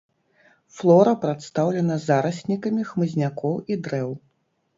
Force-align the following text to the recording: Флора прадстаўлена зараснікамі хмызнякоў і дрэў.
Флора 0.77 1.13
прадстаўлена 1.25 1.97
зараснікамі 2.07 2.87
хмызнякоў 2.93 3.55
і 3.71 3.79
дрэў. 3.87 4.11